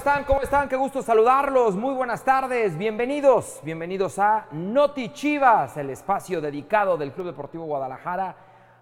[0.00, 0.24] ¿Cómo están?
[0.24, 0.68] ¿Cómo están?
[0.70, 1.76] Qué gusto saludarlos.
[1.76, 2.78] Muy buenas tardes.
[2.78, 3.60] Bienvenidos.
[3.62, 8.34] Bienvenidos a Noti Chivas, el espacio dedicado del Club Deportivo Guadalajara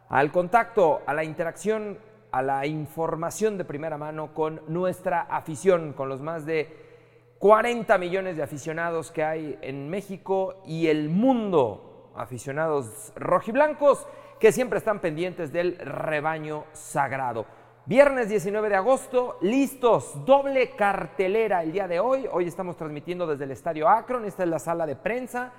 [0.09, 1.99] al contacto, a la interacción,
[2.31, 8.37] a la información de primera mano con nuestra afición, con los más de 40 millones
[8.37, 14.07] de aficionados que hay en México y el mundo, aficionados rojiblancos
[14.39, 17.45] que siempre están pendientes del rebaño sagrado.
[17.89, 22.29] Viernes 19 de agosto, listos, doble cartelera el día de hoy.
[22.31, 25.55] Hoy estamos transmitiendo desde el Estadio Akron, esta es la sala de prensa.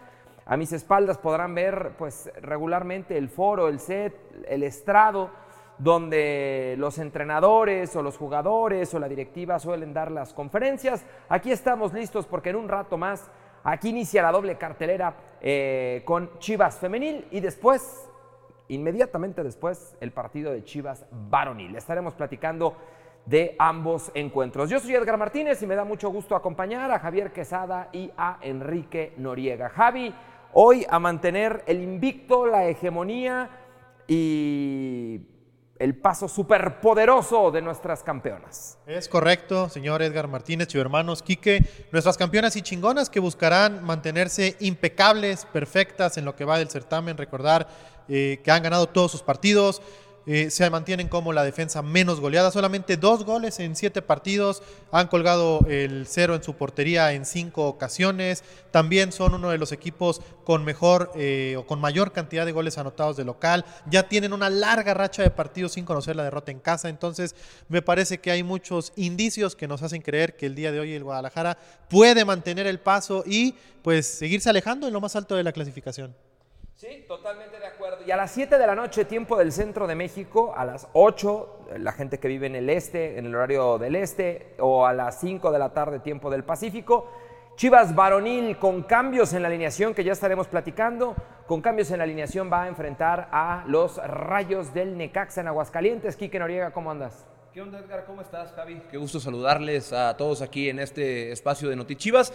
[0.45, 4.13] A mis espaldas podrán ver pues regularmente el foro, el set,
[4.48, 5.31] el estrado,
[5.79, 11.04] donde los entrenadores o los jugadores o la directiva suelen dar las conferencias.
[11.29, 13.27] Aquí estamos listos porque en un rato más
[13.63, 18.09] aquí inicia la doble cartelera eh, con Chivas Femenil y después
[18.70, 21.75] Inmediatamente después, el partido de Chivas varonil.
[21.75, 22.77] Estaremos platicando
[23.26, 24.70] de ambos encuentros.
[24.70, 28.37] Yo soy Edgar Martínez y me da mucho gusto acompañar a Javier Quesada y a
[28.41, 29.70] Enrique Noriega.
[29.70, 30.13] Javi,
[30.53, 33.49] hoy a mantener el invicto, la hegemonía
[34.07, 35.21] y
[35.80, 38.77] el paso superpoderoso de nuestras campeonas.
[38.85, 44.57] Es correcto, señor Edgar Martínez, y hermanos Quique, nuestras campeonas y chingonas que buscarán mantenerse
[44.60, 47.68] impecables, perfectas en lo que va del certamen, recordar
[48.10, 49.82] eh, que han ganado todos sus partidos.
[50.32, 55.08] Eh, se mantienen como la defensa menos goleada, solamente dos goles en siete partidos, han
[55.08, 60.22] colgado el cero en su portería en cinco ocasiones, también son uno de los equipos
[60.44, 64.52] con mejor eh, o con mayor cantidad de goles anotados de local, ya tienen una
[64.52, 67.34] larga racha de partidos sin conocer la derrota en casa, entonces
[67.68, 70.94] me parece que hay muchos indicios que nos hacen creer que el día de hoy
[70.94, 71.57] el Guadalajara
[71.89, 76.13] puede mantener el paso y pues seguirse alejando en lo más alto de la clasificación.
[76.79, 78.06] Sí, totalmente de acuerdo.
[78.07, 81.66] Y a las 7 de la noche, tiempo del centro de México, a las 8,
[81.78, 85.19] la gente que vive en el este, en el horario del este, o a las
[85.19, 87.12] 5 de la tarde, tiempo del Pacífico,
[87.57, 91.18] Chivas Varonil con cambios en la alineación que ya estaremos platicando.
[91.47, 96.16] Con cambios en la alineación va a enfrentar a los Rayos del Necaxa en Aguascalientes.
[96.16, 97.25] Quique Noriega, ¿cómo andas?
[97.53, 98.06] ¿Qué onda, Edgar?
[98.06, 98.81] ¿Cómo estás, Javi?
[98.89, 102.31] Qué gusto saludarles a todos aquí en este espacio de Notichivas.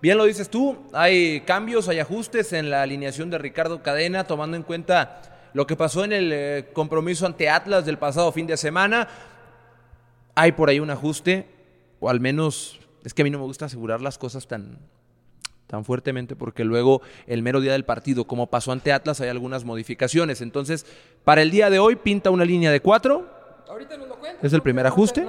[0.00, 4.56] Bien lo dices tú, hay cambios, hay ajustes en la alineación de Ricardo Cadena, tomando
[4.56, 8.56] en cuenta lo que pasó en el eh, compromiso ante Atlas del pasado fin de
[8.56, 9.08] semana.
[10.36, 11.48] Hay por ahí un ajuste,
[11.98, 14.78] o al menos es que a mí no me gusta asegurar las cosas tan,
[15.66, 19.64] tan fuertemente porque luego el mero día del partido, como pasó ante Atlas, hay algunas
[19.64, 20.40] modificaciones.
[20.42, 20.86] Entonces,
[21.24, 23.36] para el día de hoy pinta una línea de cuatro.
[23.68, 25.26] Ahorita lo Es el primer ajuste,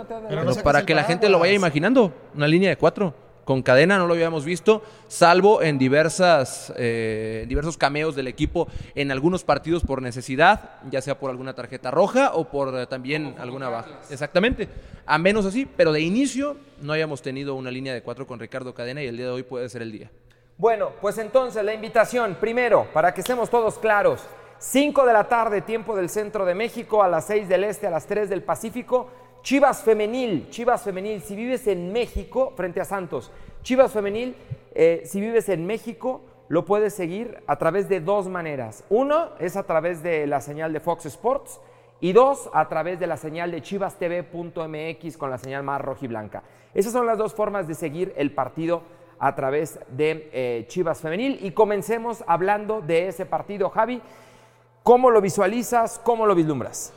[0.64, 4.14] para que la gente lo vaya imaginando, una línea de cuatro con cadena, no lo
[4.14, 10.76] habíamos visto, salvo en diversas, eh, diversos cameos del equipo en algunos partidos por necesidad,
[10.92, 14.02] ya sea por alguna tarjeta roja o por eh, también alguna baja.
[14.12, 14.70] Exactamente,
[15.04, 18.76] a menos así, pero de inicio no hayamos tenido una línea de cuatro con Ricardo
[18.76, 20.12] Cadena y el día de hoy puede ser el día.
[20.60, 24.22] Bueno, pues entonces la invitación, primero, para que estemos todos claros,
[24.60, 27.90] 5 de la tarde, tiempo del centro de México, a las 6 del este, a
[27.90, 29.10] las 3 del Pacífico,
[29.42, 33.32] Chivas Femenil, Chivas Femenil, si vives en México, frente a Santos,
[33.64, 34.36] Chivas Femenil,
[34.74, 38.84] eh, si vives en México, lo puedes seguir a través de dos maneras.
[38.90, 41.60] Uno es a través de la señal de Fox Sports
[42.02, 46.08] y dos, a través de la señal de chivastv.mx con la señal más roja y
[46.08, 46.44] blanca.
[46.74, 48.82] Esas son las dos formas de seguir el partido
[49.20, 51.40] a través de eh, Chivas Femenil.
[51.46, 53.70] Y comencemos hablando de ese partido.
[53.70, 54.02] Javi,
[54.84, 56.00] ¿cómo lo visualizas?
[56.04, 56.94] ¿Cómo lo vislumbras?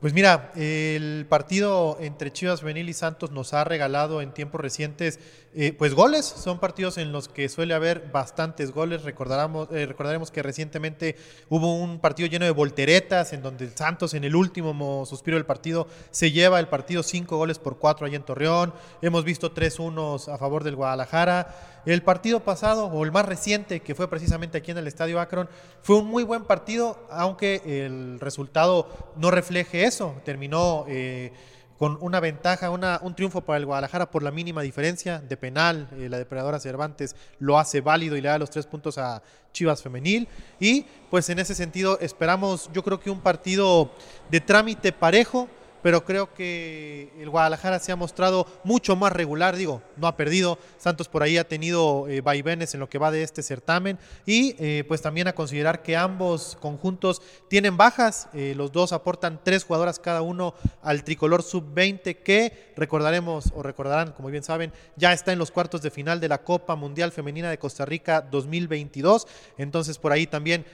[0.00, 5.18] Pues mira, el partido entre Chivas Benil y Santos nos ha regalado en tiempos recientes
[5.58, 9.04] eh, pues goles, son partidos en los que suele haber bastantes goles.
[9.04, 11.16] Recordaremos, eh, recordaremos que recientemente
[11.48, 15.88] hubo un partido lleno de volteretas en donde Santos en el último suspiro del partido
[16.10, 18.74] se lleva el partido cinco goles por cuatro allá en Torreón.
[19.00, 21.82] Hemos visto tres unos a favor del Guadalajara.
[21.86, 25.48] El partido pasado, o el más reciente, que fue precisamente aquí en el Estadio Akron,
[25.82, 30.14] fue un muy buen partido, aunque el resultado no refleje eso.
[30.24, 31.32] Terminó eh,
[31.78, 35.88] con una ventaja, una, un triunfo para el Guadalajara por la mínima diferencia de penal.
[35.98, 39.22] Eh, la depredadora Cervantes lo hace válido y le da los tres puntos a
[39.52, 40.28] Chivas Femenil.
[40.60, 43.90] Y pues en ese sentido esperamos, yo creo que un partido
[44.30, 45.48] de trámite parejo
[45.86, 50.58] pero creo que el Guadalajara se ha mostrado mucho más regular, digo, no ha perdido,
[50.78, 53.96] Santos por ahí ha tenido eh, vaivenes en lo que va de este certamen
[54.26, 59.38] y eh, pues también a considerar que ambos conjuntos tienen bajas, eh, los dos aportan
[59.44, 65.12] tres jugadoras cada uno al tricolor sub-20 que recordaremos o recordarán, como bien saben, ya
[65.12, 69.28] está en los cuartos de final de la Copa Mundial Femenina de Costa Rica 2022,
[69.56, 70.66] entonces por ahí también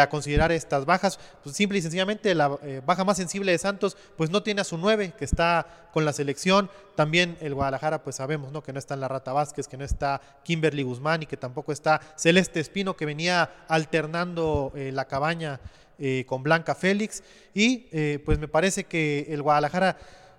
[0.00, 2.48] a considerar estas bajas, pues simple y sencillamente la
[2.86, 6.12] baja más sensible de Santos pues no tiene a su nueve, que está con la
[6.12, 6.70] selección.
[6.94, 8.62] También el Guadalajara, pues sabemos, ¿no?
[8.62, 11.72] Que no está en la Rata Vázquez, que no está Kimberly Guzmán y que tampoco
[11.72, 15.60] está Celeste Espino, que venía alternando eh, la cabaña
[15.98, 17.22] eh, con Blanca Félix.
[17.54, 19.96] Y eh, pues me parece que el Guadalajara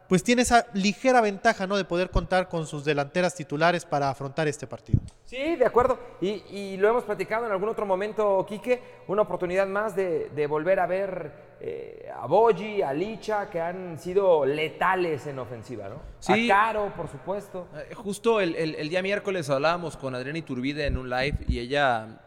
[0.07, 1.75] pues tiene esa ligera ventaja, ¿no?
[1.75, 4.99] De poder contar con sus delanteras titulares para afrontar este partido.
[5.25, 5.99] Sí, de acuerdo.
[6.21, 10.87] Y, lo hemos platicado en algún otro momento, Quique, una oportunidad más de, volver a
[10.87, 16.01] ver eh, a Boyi, a Licha, que han sido letales en ofensiva, ¿no?
[16.19, 16.49] Sí.
[16.49, 17.67] A Caro, por supuesto.
[17.75, 22.21] Eh, justo el, día miércoles hablábamos con Adriana Iturbide en un live y ella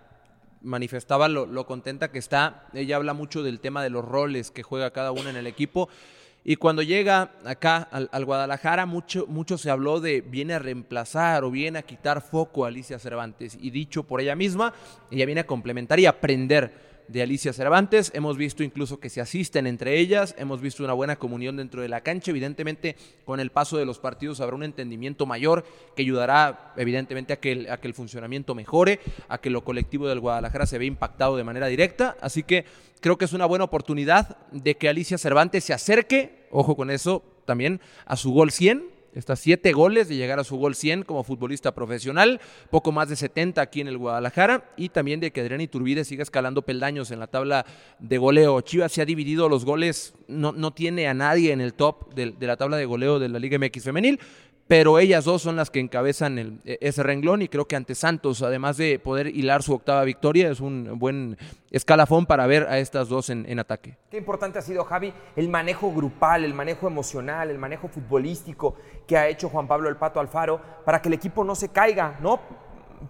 [0.62, 2.66] manifestaba lo, lo contenta que está.
[2.74, 5.88] Ella habla mucho del tema de los roles que juega cada uno en el equipo.
[6.42, 11.50] Y cuando llega acá al, Guadalajara, mucho, mucho se habló de viene a reemplazar o
[11.50, 13.58] viene a quitar foco a Alicia Cervantes.
[13.60, 14.72] Y dicho por ella misma,
[15.10, 18.12] ella viene a complementar y aprender de Alicia Cervantes.
[18.14, 21.88] Hemos visto incluso que se asisten entre ellas, hemos visto una buena comunión dentro de
[21.88, 22.30] la cancha.
[22.30, 25.64] Evidentemente, con el paso de los partidos habrá un entendimiento mayor
[25.96, 30.08] que ayudará, evidentemente, a que el, a que el funcionamiento mejore, a que lo colectivo
[30.08, 32.16] del Guadalajara se vea impactado de manera directa.
[32.20, 32.64] Así que
[33.00, 37.24] creo que es una buena oportunidad de que Alicia Cervantes se acerque, ojo con eso
[37.44, 41.24] también, a su gol 100 Está siete goles de llegar a su gol 100 como
[41.24, 42.40] futbolista profesional,
[42.70, 46.22] poco más de 70 aquí en el Guadalajara y también de que Adrián Iturbide siga
[46.22, 47.66] escalando peldaños en la tabla
[47.98, 48.60] de goleo.
[48.60, 52.30] Chivas se ha dividido los goles, no, no tiene a nadie en el top de,
[52.30, 54.20] de la tabla de goleo de la Liga MX femenil,
[54.70, 58.40] pero ellas dos son las que encabezan e, ese renglón y creo que ante Santos,
[58.40, 61.36] además de poder hilar su octava victoria, es un buen
[61.72, 63.96] escalafón para ver a estas dos en, ataque.
[64.12, 68.76] Qué importante ha sido, Javi, el manejo grupal, el manejo emocional, el manejo futbolístico
[69.08, 72.20] que ha hecho Juan Pablo El Pato Alfaro para que el equipo no se caiga,
[72.22, 72.38] ¿no?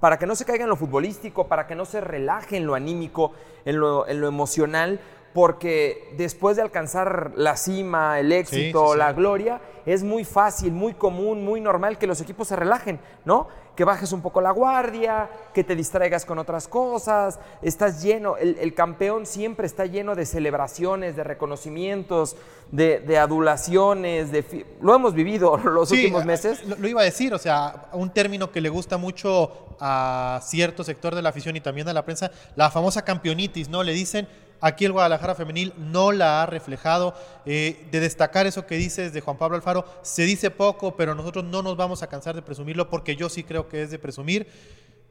[0.00, 2.74] Para que no se caiga en lo futbolístico, para que no se relaje en lo
[2.74, 3.32] anímico,
[3.66, 4.98] en lo, en lo emocional,
[5.32, 11.44] porque después de alcanzar la cima, el éxito, la gloria, es muy fácil, muy común,
[11.44, 13.46] muy normal que los equipos se relajen, ¿no?
[13.76, 18.74] Que bajes un poco la guardia, que te distraigas con otras cosas, estás lleno, el,
[18.74, 22.36] campeón siempre está lleno de celebraciones, de reconocimientos,
[22.72, 26.64] de, adulaciones, de lo hemos vivido los últimos meses.
[26.66, 30.84] Lo, lo iba a decir, o sea, un término que le gusta mucho a cierto
[30.84, 33.82] sector de la afición y también a la prensa, la famosa campeonitis, ¿no?
[33.82, 34.28] Le dicen
[34.60, 37.14] Aquí el Guadalajara femenil no la ha reflejado.
[37.46, 41.44] Eh, de destacar eso que dices de Juan Pablo Alfaro, se dice poco, pero nosotros
[41.44, 44.46] no nos vamos a cansar de presumirlo porque yo sí creo que es de presumir.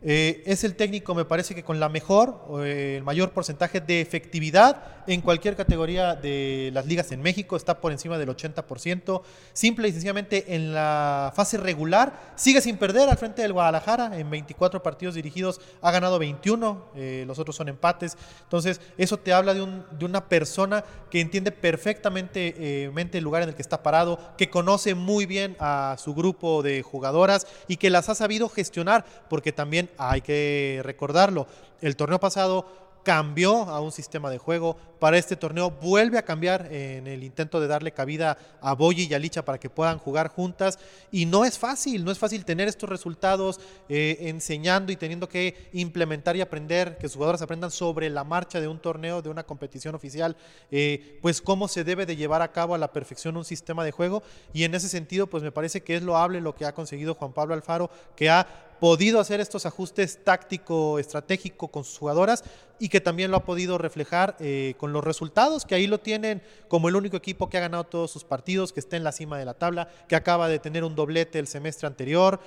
[0.01, 4.00] Eh, es el técnico, me parece que con la mejor, eh, el mayor porcentaje de
[4.00, 9.22] efectividad en cualquier categoría de las ligas en México, está por encima del 80%.
[9.51, 14.18] Simple y sencillamente en la fase regular, sigue sin perder al frente del Guadalajara.
[14.18, 18.18] En 24 partidos dirigidos ha ganado 21, eh, los otros son empates.
[18.44, 23.44] Entonces, eso te habla de, un, de una persona que entiende perfectamente mente el lugar
[23.44, 27.78] en el que está parado, que conoce muy bien a su grupo de jugadoras y
[27.78, 31.48] que las ha sabido gestionar, porque también hay que recordarlo.
[31.81, 32.66] El torneo pasado
[33.04, 34.78] cambió a un sistema de juego.
[35.00, 39.14] Para este torneo vuelve a cambiar en el intento de darle cabida a Boyi y
[39.14, 40.78] a Licha para que puedan jugar juntas.
[41.12, 45.69] Y no es fácil, no es fácil tener estos resultados eh, enseñando y teniendo que
[45.74, 49.44] implementar y aprender, que sus jugadores aprendan sobre la marcha de un torneo, de una
[49.44, 50.36] competición oficial,
[50.69, 53.92] eh, pues cómo se debe de llevar a cabo a la perfección un sistema de
[53.92, 54.22] juego.
[54.54, 57.34] Y en ese sentido, pues me parece que es loable lo que ha conseguido Juan
[57.34, 62.44] Pablo Alfaro, que ha podido hacer estos ajustes táctico, estratégico con sus jugadoras
[62.80, 66.42] y que también lo ha podido reflejar eh, con los resultados, que ahí lo tienen
[66.68, 69.38] como el único equipo que ha ganado todos sus partidos, que está en la cima
[69.38, 72.40] de la tabla, que acaba de tener un doblete el semestre anterior.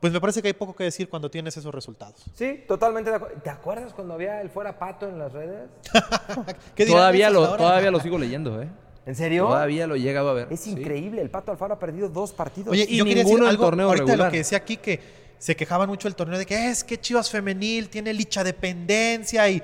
[0.00, 2.24] Pues me parece que hay poco que decir cuando tienes esos resultados.
[2.34, 3.40] Sí, totalmente de acuerdo.
[3.42, 5.68] ¿Te acuerdas cuando había el fuera pato en las redes?
[6.88, 8.68] todavía lo, todavía lo sigo leyendo, ¿eh?
[9.06, 9.46] ¿En serio?
[9.46, 10.48] Todavía lo he llegado a ver.
[10.50, 12.72] Es increíble, el Pato Alfaro ha perdido dos partidos.
[12.72, 15.00] Oye, y yo ninguno decir torneo ahorita lo que decía aquí que
[15.40, 19.62] se quejaban mucho el torneo de que es que Chivas femenil tiene licha dependencia y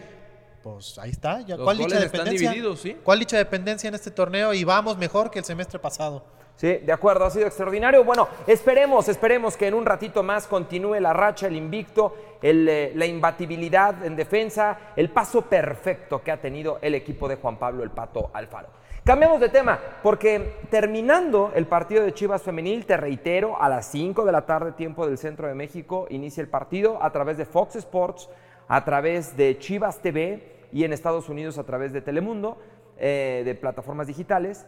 [0.63, 2.55] pues ahí está, ya cuál licha dependencia.
[2.77, 2.97] ¿sí?
[3.05, 6.25] ¿Cuál licha dependencia en este torneo y vamos mejor que el semestre pasado?
[6.57, 8.03] Sí, de acuerdo, ha sido extraordinario.
[8.05, 13.05] Bueno, esperemos, esperemos que en un ratito más continúe la racha, el invicto, eh, la
[13.05, 17.91] imbatibilidad en defensa, el paso perfecto que ha tenido el equipo de Juan Pablo el
[17.91, 18.71] Pato Alfaro.
[19.07, 24.25] Cambiamos de tema, porque terminando el partido de Chivas Femenil, te reitero, a las 5
[24.25, 27.77] de la tarde, tiempo del centro de México, inicia el partido a través de Fox
[27.77, 28.29] Sports,
[28.67, 32.59] a través de Chivas TV y en Estados Unidos a través de Telemundo,
[32.99, 34.67] eh, de plataformas digitales.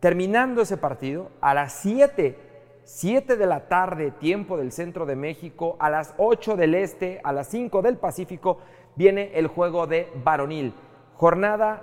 [0.00, 2.36] Terminando ese partido, a las 7,
[2.82, 7.32] 7 de la tarde, tiempo del centro de México, a las 8 del este, a
[7.32, 8.58] las 5 del Pacífico,
[8.96, 10.74] viene el juego de varonil.
[11.22, 11.82] Jornada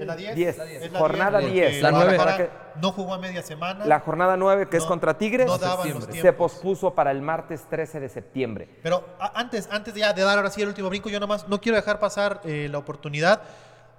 [0.00, 0.34] Es la 10.
[0.34, 0.58] 10.
[0.58, 1.64] Es la Jornada 10, 10.
[1.66, 2.14] porque La nueve.
[2.16, 3.84] Guadalajara No jugó a media semana.
[3.84, 7.66] La jornada 9, que es contra Tigres, no daban los se pospuso para el martes
[7.68, 8.70] 13 de septiembre.
[8.82, 11.60] Pero a- antes, antes ya de dar ahora sí el último brinco, yo nomás no
[11.60, 13.42] quiero dejar pasar eh, la oportunidad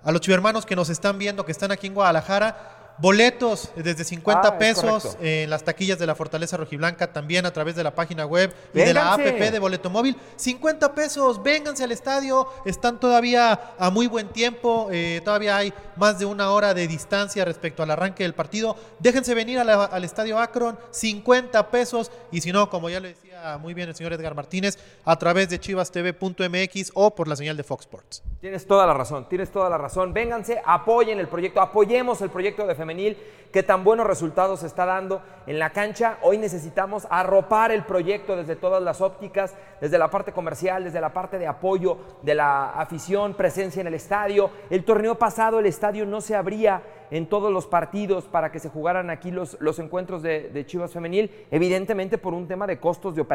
[0.04, 2.81] a los chivermanos que nos están viendo, que están aquí en Guadalajara.
[3.02, 5.24] Boletos desde 50 Ah, es pesos correcto.
[5.26, 8.78] en las taquillas de la Fortaleza Rojiblanca, también a través de la página web y
[8.80, 9.14] de la.
[9.14, 10.16] APP de Boleto Móvil.
[10.36, 16.20] 50 pesos, vénganse al estadio, están todavía a muy buen tiempo, eh, todavía hay más
[16.20, 18.76] de una hora de distancia respecto al arranque del partido.
[19.00, 23.10] Déjense venir a la- al estadio Akron, 50 pesos, y si no, como ya le
[23.10, 27.58] decía muy bien el señor Edgar Martínez, a través de chivastv.mx o por la señal
[27.58, 28.24] de Fox Sports.
[28.40, 30.14] Tienes toda la razón, tienes toda la razón.
[30.14, 33.18] Vénganse, apoyen el proyecto, apoyemos el proyecto de femenil
[33.52, 36.18] que tan buenos resultados está dando en la cancha.
[36.22, 41.14] Hoy necesitamos arropar el proyecto desde todas las ópticas, desde la parte comercial, desde la
[41.14, 44.52] parte de apoyo de la afición, presencia en el estadio.
[44.70, 46.82] El torneo pasado el estadio no se abría
[47.12, 51.30] en todos los partidos para que se jugaran aquí los, los encuentros de, Chivas Femenil,
[51.52, 53.31] evidentemente por un tema de costos de operación,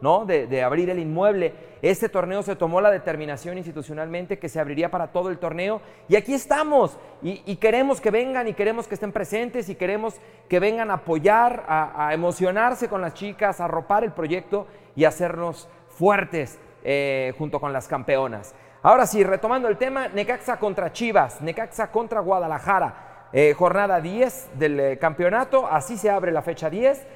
[0.00, 0.24] ¿no?
[0.24, 1.52] De, abrir el inmueble.
[1.82, 6.16] Este torneo se tomó la determinación institucionalmente que se abriría para todo el torneo y
[6.16, 10.14] aquí estamos y, queremos que vengan y queremos que estén presentes y queremos
[10.48, 15.04] que vengan a apoyar, a, a emocionarse con las chicas, a arropar el proyecto y
[15.04, 18.54] hacernos fuertes eh, junto con las campeonas.
[18.82, 24.80] Ahora sí, retomando el tema, Necaxa contra Chivas, Necaxa contra Guadalajara, eh, jornada 10 del
[24.80, 27.06] eh, campeonato, así se abre la fecha 10,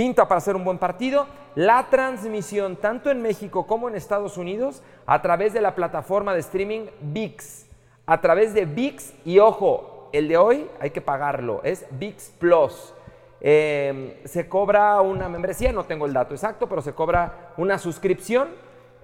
[0.00, 1.26] pinta para ser un buen partido.
[1.54, 6.40] La transmisión, tanto en México como en Estados Unidos, a través de la plataforma de
[6.40, 7.66] streaming VIX,
[8.06, 12.94] a través de VIX, y ojo, el de hoy hay que pagarlo, es VIX Plus.
[13.42, 18.48] Eh, se cobra una membresía, no tengo el dato exacto, pero se cobra una suscripción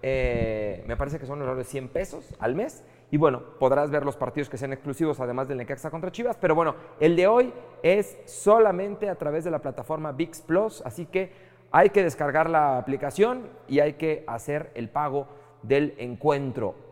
[0.03, 2.85] eh, me parece que son alrededor de 100 pesos al mes.
[3.11, 6.37] Y bueno, podrás ver los partidos que sean exclusivos, además del Necaxa contra Chivas.
[6.41, 10.83] Pero bueno, el de hoy es solamente a través de la plataforma VIX Plus.
[10.85, 11.31] Así que
[11.71, 15.29] hay que descargar la aplicación y hay que hacer el pago
[15.63, 16.86] del encuentro.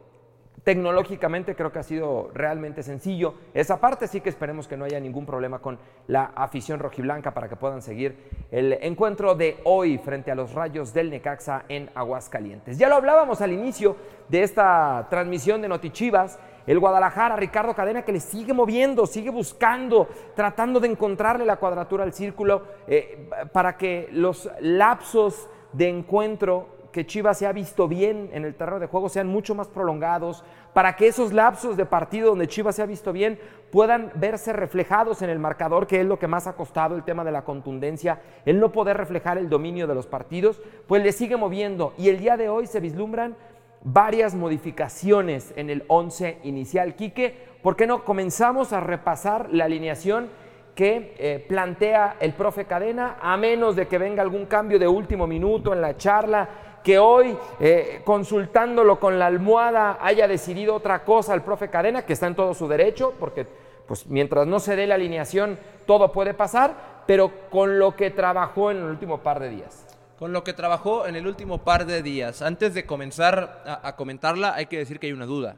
[0.65, 3.35] Tecnológicamente creo que ha sido realmente sencillo.
[3.53, 7.51] Esa parte sí que esperemos que no haya ningún problema con la afición rojiblanca para
[7.51, 12.79] que puedan seguir el encuentro de hoy frente a los rayos del Necaxa en Aguascalientes.
[12.79, 13.97] Ya lo hablábamos al inicio
[14.31, 16.39] de esta transmisión de Notichivas.
[16.67, 22.05] El Guadalajara, Ricardo Cadena, que le sigue moviendo, sigue buscando, tratando de encontrarle la cuadratura
[22.05, 28.31] al círculo eh, para que los lapsos de encuentro que Chivas se ha visto bien
[28.33, 32.29] en el terreno de juego sean mucho más prolongados, para que esos lapsos de partido
[32.29, 33.37] donde Chivas se ha visto bien
[33.73, 37.25] puedan verse reflejados en el marcador, que es lo que más ha costado el tema
[37.25, 41.37] de la contundencia, el no poder reflejar el dominio de los partidos, pues le sigue
[41.37, 41.95] moviendo.
[41.99, 43.35] Y el día de hoy se vislumbran
[43.83, 46.95] varias modificaciones en el 11 inicial.
[46.95, 50.29] Quique, ¿por qué no comenzamos a repasar la alineación
[50.77, 55.27] que eh, plantea el profe Cadena, a menos de que venga algún cambio de último
[55.27, 56.49] minuto en la charla,
[56.85, 62.13] que hoy, eh, consultándolo con la almohada, haya decidido otra cosa el profe Cadena, que
[62.13, 63.47] está en todo su derecho, porque
[63.89, 68.71] pues, mientras no se dé la alineación, todo puede pasar, pero con lo que trabajó
[68.71, 69.87] en el último par de días.
[70.19, 72.43] Con lo que trabajó en el último par de días.
[72.43, 75.57] Antes de comenzar a, a comentarla, hay que decir que hay una duda.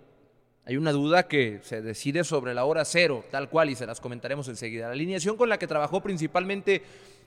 [0.64, 4.00] Hay una duda que se decide sobre la hora cero, tal cual, y se las
[4.00, 4.86] comentaremos enseguida.
[4.86, 6.82] La alineación con la que trabajó principalmente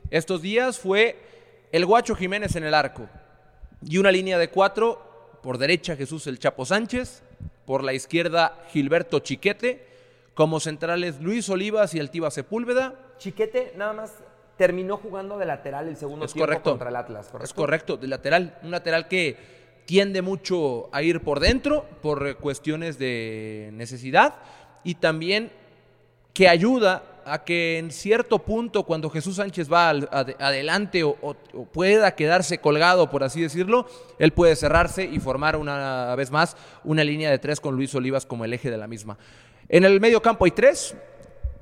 [0.10, 1.18] estos días fue
[1.74, 3.10] el Guacho Jiménez en el arco
[3.86, 7.24] y una línea de cuatro, por derecha Jesús el Chapo Sánchez,
[7.65, 9.88] por la izquierda Gilberto Chiquete,
[10.33, 12.95] como centrales Luis Olivas y Altiva Sepúlveda.
[13.17, 14.13] Chiquete nada más
[14.57, 16.71] terminó jugando de lateral el segundo Es tiempo correcto.
[16.71, 17.45] contra el Atlas, ¿correcto?
[17.45, 18.57] Es correcto, de lateral.
[18.63, 19.38] Un lateral que
[19.86, 24.36] tiende mucho a ir por dentro por cuestiones de necesidad
[24.83, 25.51] y también
[26.33, 31.36] que ayuda a que en cierto punto cuando Jesús Sánchez va al- adelante o, o-
[31.53, 33.86] o pueda quedarse colgado, por así decirlo,
[34.17, 38.25] él puede cerrarse y formar una vez más una línea de tres con Luis Olivas
[38.25, 39.17] como el eje de la misma.
[39.67, 40.95] En el medio campo hay tres,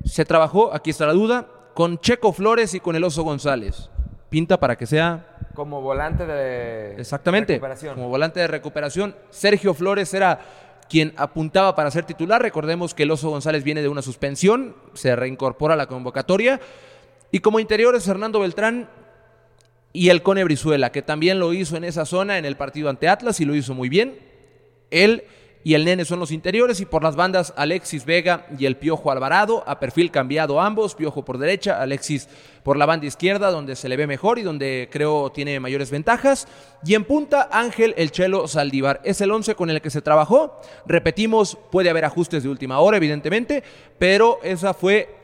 [0.04, 3.90] se trabajó, aquí está la duda, con Checo Flores y con el Oso González.
[4.30, 7.54] Pinta para que sea Como volante de Exactamente.
[7.54, 7.94] recuperación.
[7.94, 10.38] Como volante de recuperación, Sergio Flores era
[10.88, 12.42] quien apuntaba para ser titular.
[12.42, 16.60] Recordemos que el Oso González viene de una suspensión, se reincorpora a la convocatoria.
[17.30, 18.88] Y como interiores, Fernando Beltrán
[19.92, 23.08] y el Cone Brizuela, que también lo hizo en esa zona en el partido ante
[23.08, 24.18] Atlas y lo hizo muy bien.
[24.90, 25.24] Él
[25.64, 29.10] y el Nene son los interiores y por las bandas Alexis Vega y el Piojo
[29.10, 32.28] Alvarado, a perfil cambiado ambos, Piojo por derecha, Alexis
[32.62, 36.46] por la banda izquierda donde se le ve mejor y donde creo tiene mayores ventajas
[36.84, 39.00] y en punta Ángel el Chelo Saldívar.
[39.04, 42.96] Es el 11 con el que se trabajó, repetimos, puede haber ajustes de última hora
[42.96, 43.62] evidentemente,
[43.98, 45.14] pero esa fue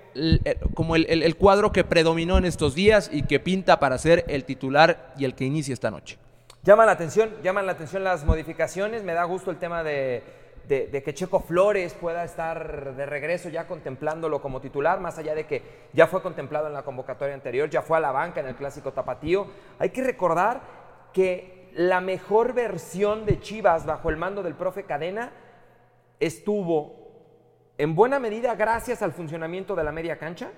[0.75, 4.45] como el, el, cuadro que predominó en estos días y que pinta para ser el
[4.45, 6.19] titular y el que inicia esta noche.
[6.65, 9.05] Llaman la atención, llaman la atención las modificaciones.
[9.05, 10.23] Me da gusto el tema de,
[10.67, 15.61] que Checo Flores pueda estar de regreso ya contemplándolo como titular, más allá de que
[15.93, 18.95] ya fue contemplado en la convocatoria anterior, ya fue a la banca en el clásico
[18.95, 19.47] tapatío.
[19.79, 20.63] Hay que recordar
[21.13, 25.33] que la mejor versión de Chivas bajo el mando del profe Cadena
[26.19, 27.11] estuvo
[27.77, 30.51] en buena medida gracias al funcionamiento de la media cancha,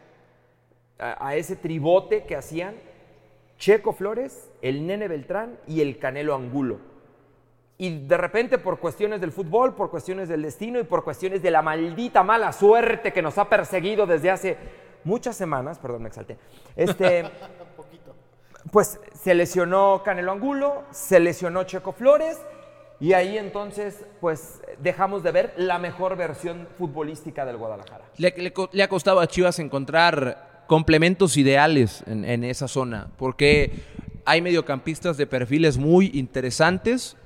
[0.98, 2.76] a ese tribote que hacían
[3.58, 6.78] Checo Flores, el Nene Beltrán y el Canelo Angulo.
[7.78, 11.50] Y de repente por cuestiones del fútbol, por cuestiones del destino y por cuestiones de
[11.50, 14.56] la maldita mala suerte que nos ha perseguido desde hace
[15.04, 16.38] muchas semanas, perdón, me exalté,
[16.74, 17.24] este,
[18.72, 22.40] pues se lesionó Canelo Angulo, se lesionó Checo Flores
[22.98, 28.06] y ahí entonces pues dejamos de ver la mejor versión futbolística del Guadalajara.
[28.16, 33.72] Le, le ha costado a Chivas encontrar complementos ideales en, esa zona, porque
[34.24, 37.16] hay mediocampistas de perfiles muy interesantes,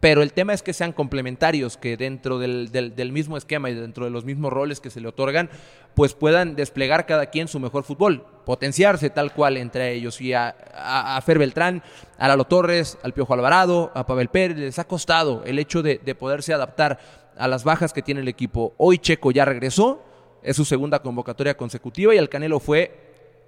[0.00, 4.10] pero el tema es que sean complementarios, que dentro del, mismo esquema y dentro de
[4.10, 5.50] los mismos roles que se le otorgan,
[5.94, 10.20] pues puedan desplegar cada quien su mejor fútbol, potenciarse tal cual entre ellos.
[10.20, 11.82] Y a, a, Fer Beltrán,
[12.16, 15.98] a Lalo Torres, al Piojo Alvarado, a Pavel Pérez, les ha costado el hecho de,
[15.98, 17.00] de poderse adaptar
[17.36, 18.74] a las bajas que tiene el equipo.
[18.78, 20.04] Hoy Checo ya regresó,
[20.42, 22.94] es su segunda convocatoria consecutiva y el Canelo fue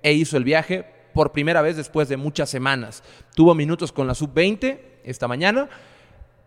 [0.03, 3.03] e hizo el viaje por primera vez después de muchas semanas.
[3.35, 5.69] Tuvo minutos con la sub-20 esta mañana,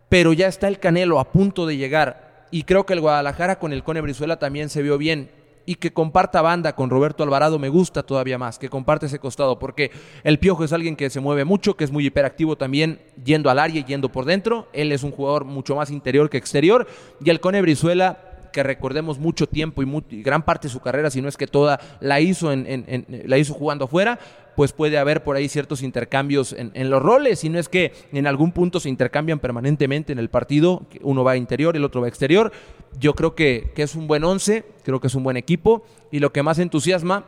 [0.09, 2.47] pero ya está el Canelo a punto de llegar.
[2.51, 5.31] Y creo que el Guadalajara con el Cone Brizuela también se vio bien.
[5.65, 9.59] Y que comparta banda con Roberto Alvarado me gusta todavía más, que comparte ese costado,
[9.59, 9.91] porque
[10.25, 13.59] el Piojo es alguien que se mueve mucho, que es muy hiperactivo también, yendo al
[13.59, 14.67] área y yendo por dentro.
[14.73, 16.85] Él es un jugador mucho más interior que exterior.
[17.23, 21.21] Y el Cone Brizuela que recordemos mucho tiempo y, gran parte de su carrera, si
[21.21, 24.17] no es que toda, la hizo, la hizo jugando afuera,
[24.55, 28.27] pues puede haber por ahí ciertos intercambios en, los roles, si no es que en
[28.27, 32.53] algún punto se intercambian permanentemente en el partido, uno va interior, el otro va exterior.
[32.99, 36.31] Yo creo que, es un buen once, creo que es un buen equipo y lo
[36.31, 37.25] que más entusiasma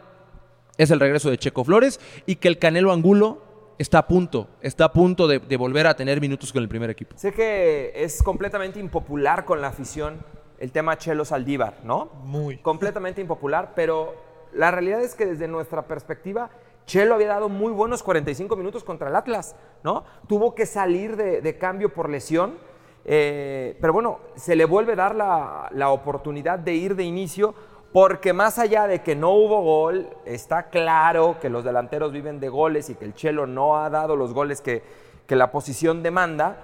[0.77, 3.41] es el regreso de Checo Flores y que el Canelo Angulo
[3.77, 7.17] está a punto, está a punto de, volver a tener minutos con el primer equipo.
[7.17, 10.19] Sé que es completamente impopular con la afición
[10.59, 12.09] el tema Chelo Saldívar, ¿no?
[12.23, 12.57] Muy.
[12.57, 14.13] Completamente impopular, pero
[14.53, 16.49] la realidad es que desde nuestra perspectiva,
[16.85, 20.03] Chelo había dado muy buenos 45 minutos contra el Atlas, ¿no?
[20.27, 22.57] Tuvo que salir de, cambio por lesión,
[23.05, 27.53] eh, pero bueno, se le vuelve a dar la, la, oportunidad de ir de inicio,
[27.91, 32.49] porque más allá de que no hubo gol, está claro que los delanteros viven de
[32.49, 34.83] goles y que el Chelo no ha dado los goles que,
[35.27, 36.57] que la posición demanda.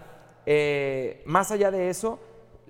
[0.46, 2.20] Eh, más allá de eso,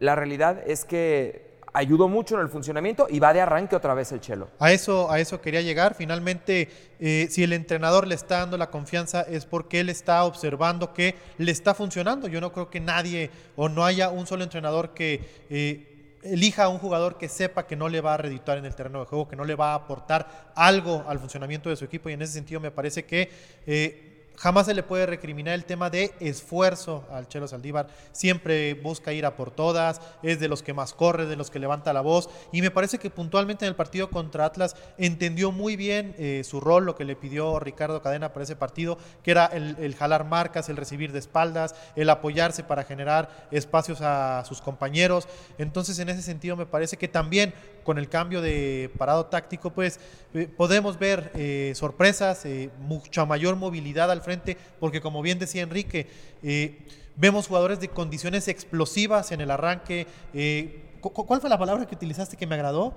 [0.01, 4.11] la realidad es que ayudó mucho en el funcionamiento y va de arranque otra vez
[4.11, 4.49] el Chelo.
[4.57, 5.93] A eso, a eso quería llegar.
[5.93, 10.91] Finalmente, eh, si el entrenador le está dando la confianza es porque él está observando
[10.91, 12.27] que le está funcionando.
[12.27, 16.69] Yo no creo que nadie o no haya un solo entrenador que eh, elija a
[16.69, 19.29] un jugador que sepa que no le va a redituar en el terreno de juego,
[19.29, 22.09] que no le va a aportar algo al funcionamiento de su equipo.
[22.09, 23.29] Y en ese sentido me parece que...
[23.67, 27.87] Eh, Jamás se le puede recriminar el tema de esfuerzo al Chelo Saldívar.
[28.11, 31.59] Siempre busca ir a por todas, es de los que más corre, de los que
[31.59, 32.29] levanta la voz.
[32.51, 36.59] Y me parece que puntualmente en el partido contra Atlas entendió muy bien eh, su
[36.59, 40.69] rol, lo que le pidió Ricardo Cadena para ese partido, que era el, jalar marcas,
[40.69, 45.27] el recibir de espaldas, el apoyarse para generar espacios a sus compañeros.
[45.57, 49.99] Entonces, en ese sentido, me parece que también con el cambio de parado táctico, pues
[50.33, 52.45] eh, podemos ver eh, sorpresas,
[52.79, 56.07] mucha mayor movilidad al frente porque como bien decía Enrique,
[56.43, 60.07] eh, vemos jugadores de condiciones explosivas en el arranque.
[60.33, 62.93] Eh, ¿Cuál fue la palabra que utilizaste que me agradó?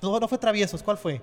[0.00, 1.20] no, no fue traviesos, ¿cuál fue?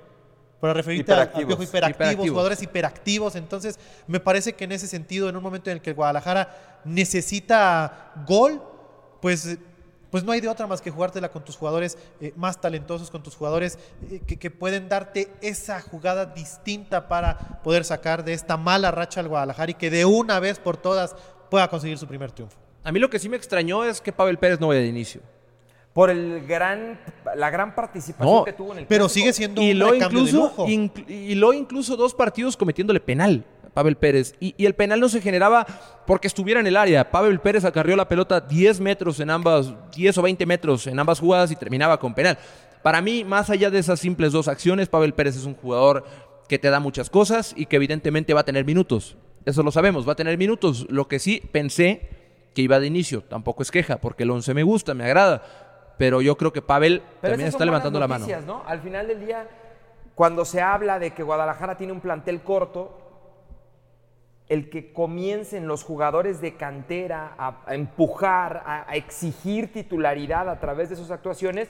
[0.59, 3.35] Para referirte a, hiperactivos, jugadores hiperactivos.
[3.35, 6.81] Entonces, me parece que en ese sentido, en un momento en el que el Guadalajara
[6.85, 8.61] necesita gol,
[9.21, 9.57] pues
[10.13, 13.23] pues no hay de otra más que jugártela con tus jugadores eh, más talentosos, con
[13.23, 13.79] tus jugadores
[14.11, 19.27] eh, que, pueden darte esa jugada distinta para poder sacar de esta mala racha al
[19.27, 21.15] Guadalajara y que de una vez por todas
[21.49, 22.55] pueda conseguir su primer triunfo.
[22.83, 25.19] A mí lo que sí me extrañó es que Pavel Pérez no vaya de inicio.
[25.93, 26.99] Por el gran,
[27.35, 30.43] la gran participación que tuvo en el Pero sigue siendo y un lo incluso, de
[30.43, 30.65] lujo.
[30.67, 33.47] y lo incluso dos partidos cometiéndole penal.
[33.73, 34.35] Pavel Pérez.
[34.39, 35.65] Y, y, el penal no se generaba
[36.05, 37.09] porque estuviera en el área.
[37.11, 41.19] Pavel Pérez acarrió la pelota 10 metros en ambas, 10 o 20 metros en ambas
[41.19, 42.37] jugadas y terminaba con penal.
[42.81, 46.03] Para mí, más allá de esas simples dos acciones, Pavel Pérez es un jugador
[46.47, 49.17] que te da muchas cosas y que evidentemente va a tener minutos.
[49.45, 50.85] Eso lo sabemos, va a tener minutos.
[50.89, 52.09] Lo que sí pensé
[52.53, 55.43] que iba de inicio, tampoco es queja, porque el 11 me gusta, me agrada.
[55.97, 58.27] Pero yo creo que Pavel también está levantando la mano.
[58.45, 58.63] ¿no?
[58.65, 59.47] Al final del día,
[60.15, 63.02] cuando se habla de que Guadalajara tiene un plantel corto,
[64.53, 70.95] el que comiencen los jugadores de cantera a, empujar, a exigir titularidad a través de
[70.95, 71.69] sus actuaciones,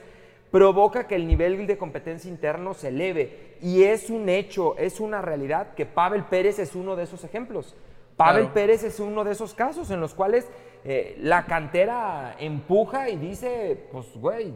[0.54, 3.56] provoca que el nivel de competencia interno se eleve.
[3.60, 7.76] Y es un hecho, es una realidad que Pavel Pérez es uno de esos ejemplos.
[8.18, 10.48] Pavel Pérez es uno de esos casos en los cuales
[10.86, 14.54] eh, la cantera empuja y dice, pues güey,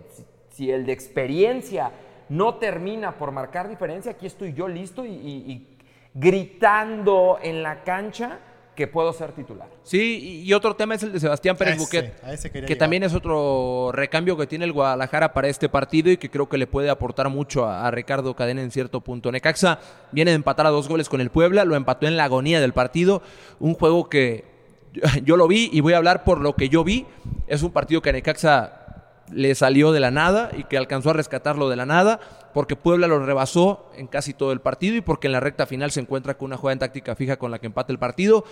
[0.51, 1.89] si, el de experiencia
[2.29, 5.76] no termina por marcar diferencia, aquí estoy yo listo y
[6.19, 8.39] gritando en la cancha
[8.75, 9.67] que puedo ser titular.
[9.81, 12.21] Sí, y otro tema es el de Sebastián Pérez Buquet,
[12.67, 16.47] que también es otro recambio que tiene el Guadalajara para este partido y que creo
[16.47, 19.31] que le puede aportar mucho a, Ricardo Cadena en cierto punto.
[19.31, 19.79] Necaxa
[20.11, 22.73] viene de empatar a dos goles con el Puebla, lo empató en la agonía del
[22.73, 23.23] partido,
[23.59, 24.45] un juego que
[25.23, 27.07] yo lo vi y voy a hablar por lo que yo vi,
[27.47, 28.76] es un partido que a Necaxa
[29.31, 32.19] le salió de la nada y que alcanzó a rescatarlo de la nada,
[32.53, 35.91] porque Puebla lo rebasó en casi todo el partido y porque en la recta final
[35.91, 38.45] se encuentra con una jugada en táctica fija con la que empate el partido.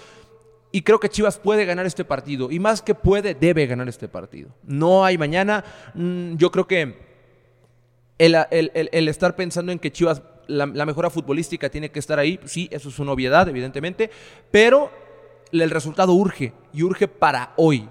[0.71, 2.51] Y creo que Chivas puede ganar este partido.
[2.51, 4.49] Y más que puede, debe ganar este partido.
[4.63, 5.63] No hay mañana.
[5.93, 6.97] Mm, yo creo que
[8.17, 12.67] el, estar pensando en que Chivas, la, la, mejora futbolística tiene que estar ahí, sí,
[12.71, 14.09] eso es una obviedad, evidentemente.
[14.51, 14.91] Pero
[15.53, 16.51] el resultado urge.
[16.73, 17.88] Y urge para hoy.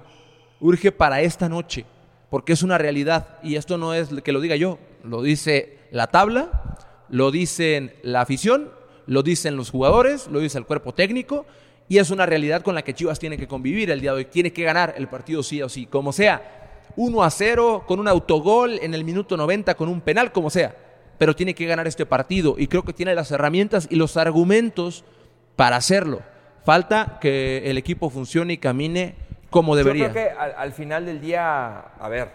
[0.61, 1.87] Urge para esta noche
[2.35, 6.09] porque es una realidad y esto no es que lo diga yo, lo dice la
[6.09, 6.77] tabla,
[7.09, 8.73] lo dicen la afición,
[9.07, 11.47] lo dicen los jugadores, lo dice el cuerpo técnico
[11.89, 14.25] y es una realidad con la que Chivas tiene que convivir el día de hoy,
[14.25, 18.09] tiene que ganar el partido sí o sí, como sea, 1 a 0 con un
[18.09, 20.75] autogol en el minuto 90 con un penal, como sea,
[21.19, 25.05] pero tiene que ganar este partido y creo que tiene las herramientas y los argumentos
[25.55, 26.21] para hacerlo.
[26.65, 29.15] Falta que el equipo funcione y camine
[29.55, 30.09] como debería.
[30.09, 32.29] Yo creo que al, final del día, a ver,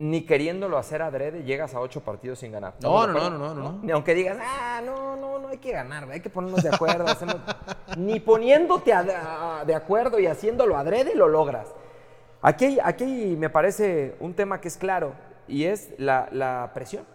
[0.00, 2.74] ni queriéndolo hacer adrede, llegas a ocho partidos sin ganar.
[2.82, 6.10] No, no, no, no, no, Ni aunque digas, ah, no, no, no hay que ganar,
[6.10, 7.04] hay que ponernos de acuerdo.
[7.96, 8.92] ni poniéndote
[9.64, 11.68] de acuerdo y haciéndolo adrede lo logras.
[12.40, 15.12] Aquí, aquí me parece un tema que es claro
[15.46, 17.11] y es la presión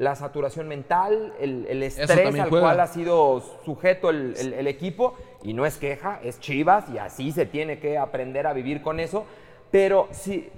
[0.00, 5.14] la saturación mental, el, estrés al cual ha sido sujeto el, equipo.
[5.42, 8.98] Y no es queja, es Chivas y así se tiene que aprender a vivir con
[8.98, 9.26] eso.
[9.70, 10.48] Pero, sí,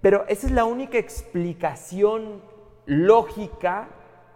[0.00, 2.40] pero esa es la única explicación
[2.86, 3.88] lógica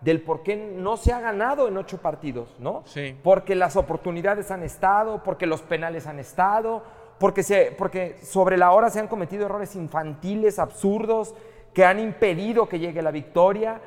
[0.03, 2.83] del por qué no se ha ganado en ocho partidos, ¿no?
[2.85, 3.17] Sí.
[3.23, 6.83] Porque las oportunidades han estado, porque los penales han estado,
[7.19, 11.35] porque, se, porque sobre la hora se han cometido errores infantiles, absurdos,
[11.73, 13.81] que han impedido que llegue la victoria.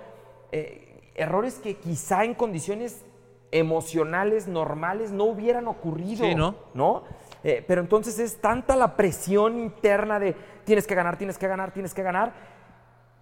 [0.53, 3.03] Eh, errores que quizá en condiciones
[3.51, 6.25] emocionales normales no hubieran ocurrido.
[6.25, 6.55] Sí, ¿no?
[6.73, 7.03] ¿no?
[7.43, 11.71] Eh, pero entonces es tanta la presión interna de tienes que ganar, tienes que ganar,
[11.71, 12.33] tienes que ganar,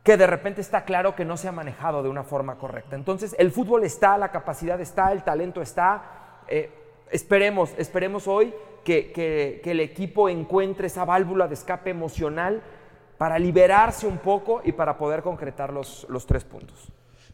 [0.03, 2.95] que de repente está claro que no se ha manejado de una forma correcta.
[2.95, 6.41] Entonces el fútbol está, la capacidad está, el talento está.
[6.47, 6.69] Eh,
[7.11, 12.61] esperemos, esperemos hoy que, que, el equipo encuentre esa válvula de escape emocional
[13.17, 16.91] para liberarse un poco y para poder concretar los, los tres puntos.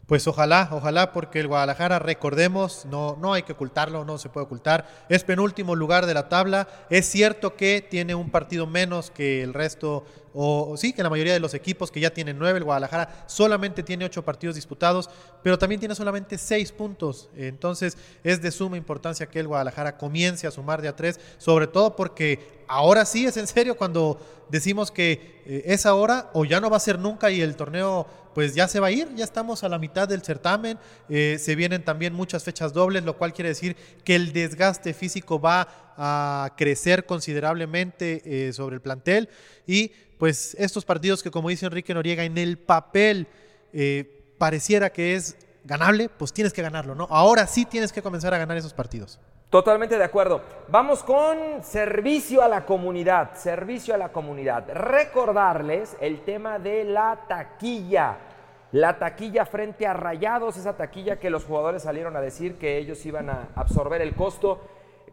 [0.08, 4.46] Pues ojalá, ojalá, porque el Guadalajara, recordemos, no, no hay que ocultarlo, no se puede
[4.46, 6.66] ocultar, es penúltimo lugar de la tabla.
[6.88, 11.34] Es cierto que tiene un partido menos que el resto, o, sí, que la mayoría
[11.34, 12.56] de los equipos que ya tienen nueve.
[12.56, 15.10] El Guadalajara solamente tiene ocho partidos disputados,
[15.42, 17.28] pero también tiene solamente seis puntos.
[17.36, 21.66] Entonces es de suma importancia que el Guadalajara comience a sumar de a tres, sobre
[21.66, 24.18] todo porque ahora sí es en serio cuando
[24.48, 28.06] decimos que eh, es ahora o ya no va a ser nunca y el torneo
[28.38, 31.56] pues ya se va a ir, ya estamos a la mitad del certamen, eh, se
[31.56, 33.74] vienen también muchas fechas dobles, lo cual quiere decir
[34.04, 39.28] que el desgaste físico va a crecer considerablemente eh, sobre el plantel
[39.66, 43.26] y pues estos partidos que como dice Enrique Noriega en el papel
[43.72, 47.08] eh, pareciera que es ganable, pues tienes que ganarlo, ¿no?
[47.10, 49.18] Ahora sí tienes que comenzar a ganar esos partidos.
[49.50, 50.42] Totalmente de acuerdo.
[50.68, 54.66] Vamos con servicio a la comunidad, servicio a la comunidad.
[54.72, 58.27] Recordarles el tema de la taquilla.
[58.72, 63.04] La taquilla frente a Rayados, esa taquilla que los jugadores salieron a decir que ellos
[63.06, 64.60] iban a absorber el costo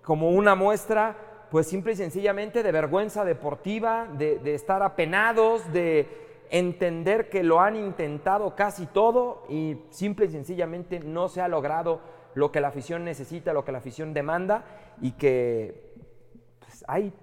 [0.03, 1.15] como una muestra,
[1.49, 6.07] pues simple y sencillamente de vergüenza deportiva, de, estar apenados, de
[6.49, 12.01] entender que lo han intentado casi todo y simple y sencillamente no se ha logrado
[12.33, 14.65] lo que la afición necesita, lo que la afición demanda
[15.01, 15.93] y que
[16.59, 17.13] pues, hay,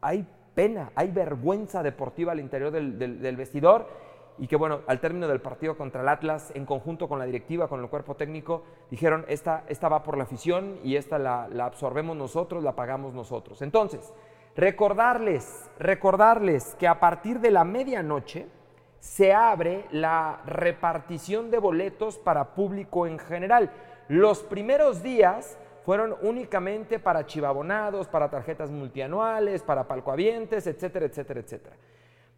[0.00, 0.24] hay
[0.54, 4.09] pena, hay vergüenza deportiva al interior del, del vestidor
[4.40, 7.68] y que bueno, al término del partido contra el Atlas, en conjunto con la directiva,
[7.68, 11.66] con el cuerpo técnico, dijeron, esta, esta va por la afición y esta la, la
[11.66, 13.60] absorbemos nosotros, la pagamos nosotros.
[13.60, 14.14] Entonces,
[14.56, 18.46] recordarles, recordarles que a partir de la medianoche
[18.98, 23.70] se abre la repartición de boletos para público en general.
[24.08, 31.76] Los primeros días fueron únicamente para chivabonados, para tarjetas multianuales, para palcoavientes, etcétera, etcétera, etcétera.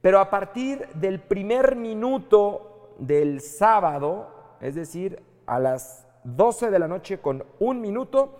[0.02, 6.88] Pero a partir del primer minuto del sábado, es decir, a las 12 de la
[6.88, 8.36] noche con un minuto,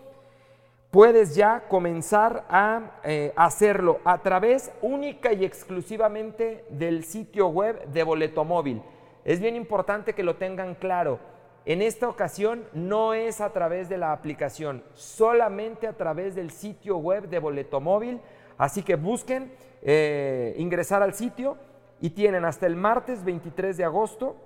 [0.90, 8.03] puedes ya comenzar a eh, hacerlo a través única y exclusivamente del sitio web de
[8.03, 8.83] Boleto Móvil.
[9.25, 11.20] Es bien importante que lo tengan claro.
[11.64, 16.96] En esta ocasión no es a través de la aplicación, solamente a través del sitio
[16.96, 18.20] web de Boleto Móvil.
[18.59, 21.57] Así que busquen eh, ingresar al sitio
[22.01, 24.37] y tienen hasta el martes 23 de agosto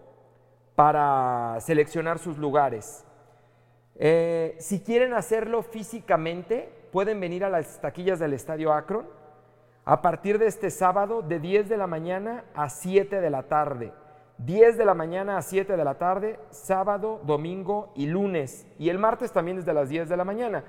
[0.75, 3.05] para seleccionar sus lugares.
[3.99, 9.07] Eh, si quieren hacerlo físicamente, pueden venir a las taquillas del Estadio Akron
[9.85, 13.93] a partir de este sábado de 10 de la mañana a 7 de la tarde.
[14.39, 18.67] 10 de la mañana a 7 de la tarde, sábado, domingo y lunes.
[18.79, 20.65] Y el martes también desde las 10 de la mañana.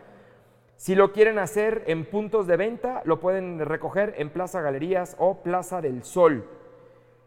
[0.77, 5.41] Si lo quieren hacer en puntos de venta, lo pueden recoger en Plaza Galerías o
[5.41, 6.47] Plaza del Sol.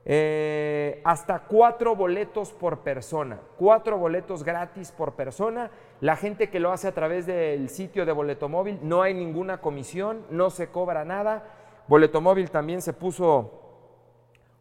[0.05, 5.73] Eh, hasta cuatro boletos por persona, cuatro boletos gratis por persona.
[6.01, 9.61] La gente que lo hace a través del sitio de Boleto Móvil, no hay ninguna
[9.61, 11.83] comisión, no se cobra nada.
[11.89, 13.51] Boleto Móvil también se puso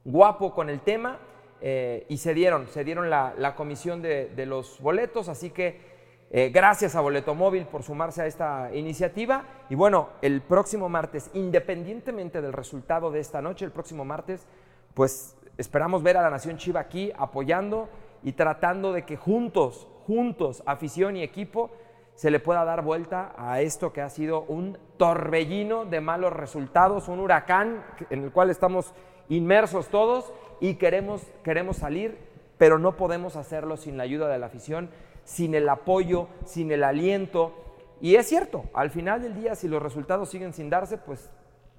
[0.04, 1.20] guapo con el tema
[1.62, 5.89] eh, y se dieron, se dieron la, comisión de los boletos, así que
[6.32, 9.46] eh, gracias a Boleto Móvil por sumarse a esta iniciativa.
[9.70, 14.46] Y bueno, el próximo martes, independientemente del resultado de esta noche, el próximo martes,
[14.94, 17.90] pues esperamos ver a la Nación Chiva aquí apoyando
[18.22, 21.72] y tratando de que juntos, juntos, afición y equipo,
[22.14, 27.08] se le pueda dar vuelta a esto que ha sido un torbellino de malos resultados,
[27.08, 28.94] un huracán en el cual estamos
[29.30, 32.20] inmersos todos y queremos, queremos salir,
[32.58, 34.90] pero no podemos hacerlo sin la ayuda de la afición
[35.30, 37.54] sin el apoyo, sin el aliento.
[38.02, 41.30] Y es cierto, al final del día, si los resultados siguen sin darse, pues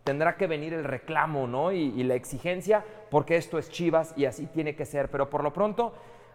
[0.04, 1.72] tendrá que venir el reclamo, ¿no?
[1.72, 5.10] Y, la exigencia, porque esto es Chivas y así tiene que ser.
[5.10, 5.92] Pero por lo pronto,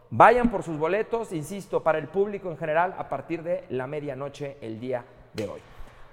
[0.09, 4.57] vayan por sus boletos, insisto, para el público en general, a partir de la medianoche
[4.59, 5.61] el día de hoy.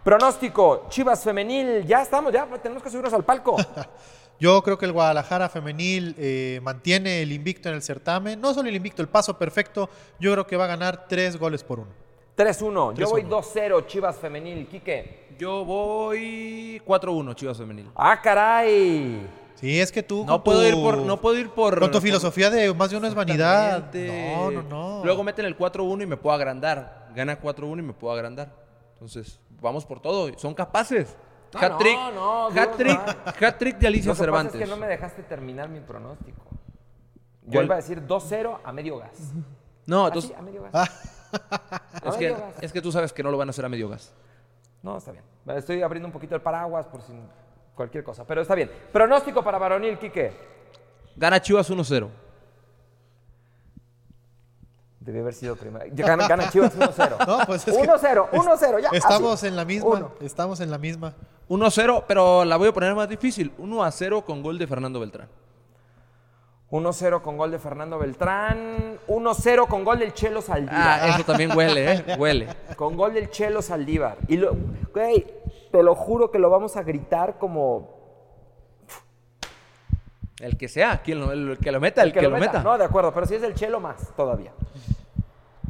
[0.04, 3.56] Pronóstico, Chivas Femenil, ya estamos, ya tenemos que subirnos al palco.
[4.42, 8.40] Yo creo que el Guadalajara femenil eh, mantiene el invicto en el certamen.
[8.40, 9.88] No solo el invicto, el paso perfecto.
[10.18, 11.90] Yo creo que va a ganar tres goles por uno.
[12.37, 12.94] 3-1.
[12.94, 14.66] Yo voy 2-0 Chivas femenil.
[14.66, 15.28] Quique.
[15.38, 17.88] Yo voy 4-1 Chivas femenil.
[17.94, 19.24] Ah, caray.
[19.55, 20.24] Sí, es que tú.
[20.26, 20.98] No puedo ir por.
[20.98, 21.78] No puedo ir por.
[21.78, 23.94] Con tu filosofía de más de uno es vanidad.
[23.94, 25.05] No, no, no.
[25.05, 27.11] Luego meten el 4-1 y me puedo agrandar.
[27.14, 28.52] Gana 4-1 y me puedo agrandar.
[28.94, 30.37] Entonces, vamos por todo.
[30.37, 31.16] Son capaces.
[31.54, 34.54] Hat-trick no, hat-trick, de Alicia Cervantes.
[34.54, 36.42] es que no me dejaste terminar mi pronóstico.
[37.44, 39.32] Yo iba a decir 2-0 a medio gas.
[39.86, 40.32] No, entonces.
[40.36, 40.90] a medio gas.
[42.04, 44.12] es, que, es que tú sabes que no lo van a hacer a medio gas.
[44.82, 45.24] No, está bien.
[45.56, 47.12] Estoy abriendo un poquito el paraguas por si
[47.74, 48.70] cualquier cosa, pero está bien.
[48.92, 50.32] Pronóstico para Varonil, Quique.
[51.16, 52.08] Gana Chivas 1-0.
[55.00, 55.84] Debe haber sido primero.
[55.90, 57.26] Gana, gana Chivas 1-0.
[57.26, 58.88] No, pues 1-0, 1-0, ya.
[58.92, 60.10] Estamos en la misma.
[60.20, 61.14] Estamos en la misma.
[61.48, 63.52] 1-0, pero la voy a poner más difícil.
[63.59, 65.28] 1-0 con gol de Fernando Beltrán.
[66.70, 68.98] 1-0 con gol de Fernando Beltrán.
[69.07, 71.00] 1-0 con gol del Chelo Saldívar.
[71.02, 72.05] Ah, eso también huele, ¿eh?
[72.18, 72.48] Huele.
[72.76, 74.16] Con gol del Chelo Saldívar.
[74.28, 74.57] Y, lo,
[74.94, 75.26] güey,
[75.70, 78.00] te lo juro que lo vamos a gritar como
[80.40, 82.62] el que sea, quien el que lo meta, el, que, lo, meta.
[82.62, 84.52] No, de acuerdo, pero si es el Chelo más todavía.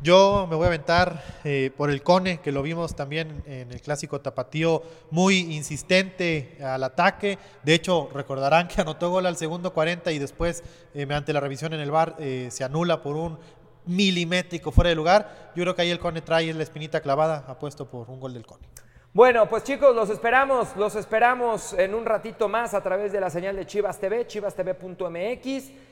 [0.03, 3.81] Yo me voy a aventar eh, por el Cone, que lo vimos también en el
[3.81, 7.39] clásico tapatío, muy insistente al ataque.
[7.63, 11.73] De hecho, recordarán que anotó gol al segundo 40 y después, eh, mediante la revisión
[11.73, 13.39] en el bar, eh, se anula por un
[13.87, 15.53] milimétrico fuera de lugar.
[15.55, 18.45] Yo creo que ahí el Cone trae la espinita clavada, apuesto por un gol del
[18.45, 18.67] Cone.
[19.15, 23.31] Bueno, pues chicos, los esperamos, los esperamos en un ratito más a través de la
[23.31, 25.92] señal de Chivas TV, chivastv.mx.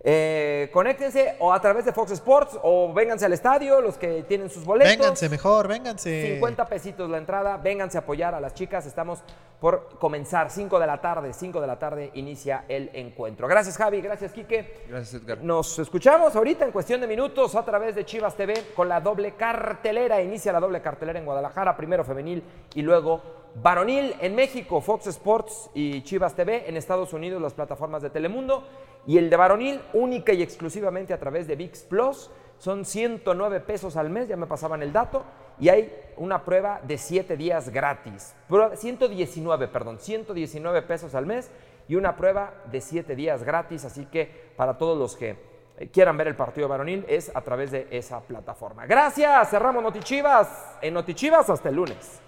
[0.00, 4.48] Eh, conéctense o a través de Fox Sports o vénganse al estadio, los que tienen
[4.48, 4.96] sus boletos.
[4.96, 6.34] Vénganse mejor, vénganse.
[6.34, 8.86] 50 pesitos la entrada, vénganse a apoyar a las chicas.
[8.86, 9.24] Estamos
[9.60, 13.48] por comenzar, 5 de la tarde, 5 de la tarde inicia el encuentro.
[13.48, 14.84] Gracias Javi, gracias Quique.
[14.88, 15.42] Gracias, Edgar.
[15.42, 19.34] Nos escuchamos ahorita en cuestión de minutos a través de Chivas TV con la doble
[19.34, 20.22] cartelera.
[20.22, 23.20] Inicia la doble cartelera en Guadalajara, primero femenil y luego
[23.56, 26.68] varonil en México, Fox Sports y Chivas TV.
[26.68, 28.64] En Estados Unidos, las plataformas de Telemundo.
[29.08, 32.30] Y el de varonil, única y exclusivamente a través de VIX Plus.
[32.58, 35.24] Son 109 pesos al mes, ya me pasaban el dato.
[35.58, 38.34] Y hay una prueba de 7 días gratis.
[38.48, 41.50] Prueba- 119, perdón, 119 pesos al mes
[41.88, 43.86] y una prueba de 7 días gratis.
[43.86, 45.36] Así que para todos los que
[45.78, 48.84] eh, quieran ver el partido varonil es a través de esa plataforma.
[48.84, 50.76] Gracias, cerramos Notichivas.
[50.82, 52.20] En Notichivas hasta el lunes.